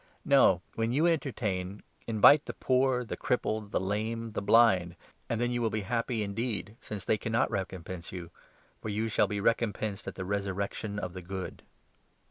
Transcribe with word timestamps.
No, 0.25 0.63
when 0.73 0.91
you 0.91 1.05
entertain, 1.05 1.83
invite 2.07 2.45
the 2.45 2.55
poor, 2.55 3.01
the 3.03 3.09
13 3.15 3.17
crippled, 3.21 3.71
the 3.71 3.79
lame, 3.79 4.31
the 4.31 4.41
blind; 4.41 4.95
and 5.29 5.39
then 5.39 5.51
you 5.51 5.61
will 5.61 5.69
be 5.69 5.81
happy 5.81 6.21
14 6.21 6.23
indeed, 6.27 6.75
since 6.79 7.05
they 7.05 7.19
cannot 7.19 7.51
recompense 7.51 8.11
you; 8.11 8.31
for 8.81 8.89
you 8.89 9.07
shall 9.09 9.27
be 9.27 9.39
recompensed 9.39 10.07
at 10.07 10.15
the 10.15 10.25
resurrection 10.25 10.97
of 10.97 11.13
the 11.13 11.21
good." 11.21 11.61